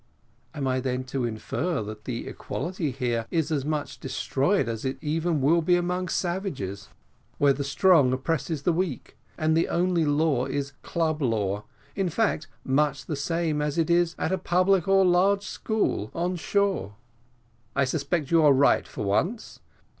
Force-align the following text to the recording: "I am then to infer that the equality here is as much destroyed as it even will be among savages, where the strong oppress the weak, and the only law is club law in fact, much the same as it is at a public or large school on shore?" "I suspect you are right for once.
"I 0.55 0.57
am 0.57 0.81
then 0.81 1.03
to 1.03 1.25
infer 1.25 1.83
that 1.83 2.05
the 2.05 2.27
equality 2.27 2.89
here 2.89 3.27
is 3.29 3.51
as 3.51 3.63
much 3.63 3.99
destroyed 3.99 4.67
as 4.67 4.83
it 4.83 4.97
even 4.99 5.41
will 5.41 5.61
be 5.61 5.75
among 5.75 6.07
savages, 6.07 6.89
where 7.37 7.53
the 7.53 7.63
strong 7.63 8.11
oppress 8.11 8.47
the 8.61 8.73
weak, 8.73 9.15
and 9.37 9.55
the 9.55 9.67
only 9.67 10.03
law 10.03 10.45
is 10.47 10.73
club 10.81 11.21
law 11.21 11.65
in 11.95 12.09
fact, 12.09 12.47
much 12.63 13.05
the 13.05 13.15
same 13.15 13.61
as 13.61 13.77
it 13.77 13.91
is 13.91 14.15
at 14.17 14.31
a 14.31 14.39
public 14.39 14.87
or 14.87 15.05
large 15.05 15.43
school 15.43 16.09
on 16.15 16.35
shore?" 16.35 16.95
"I 17.75 17.85
suspect 17.85 18.31
you 18.31 18.41
are 18.41 18.53
right 18.53 18.87
for 18.87 19.03
once. 19.05 19.59